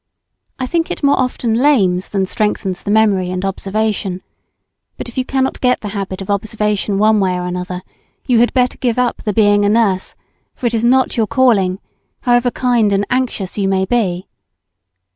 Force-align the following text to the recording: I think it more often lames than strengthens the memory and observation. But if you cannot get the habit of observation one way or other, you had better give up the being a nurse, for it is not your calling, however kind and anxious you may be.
I 0.57 0.65
think 0.65 0.89
it 0.89 1.03
more 1.03 1.19
often 1.19 1.53
lames 1.53 2.09
than 2.09 2.25
strengthens 2.25 2.81
the 2.81 2.89
memory 2.89 3.29
and 3.29 3.45
observation. 3.45 4.23
But 4.97 5.07
if 5.07 5.15
you 5.15 5.23
cannot 5.23 5.61
get 5.61 5.81
the 5.81 5.89
habit 5.89 6.23
of 6.23 6.29
observation 6.31 6.97
one 6.97 7.19
way 7.19 7.35
or 7.39 7.55
other, 7.55 7.83
you 8.25 8.39
had 8.39 8.51
better 8.55 8.79
give 8.79 8.97
up 8.97 9.17
the 9.17 9.31
being 9.31 9.63
a 9.63 9.69
nurse, 9.69 10.15
for 10.55 10.65
it 10.65 10.73
is 10.73 10.83
not 10.83 11.17
your 11.17 11.27
calling, 11.27 11.77
however 12.21 12.49
kind 12.49 12.91
and 12.91 13.05
anxious 13.11 13.59
you 13.59 13.67
may 13.67 13.85
be. 13.85 14.27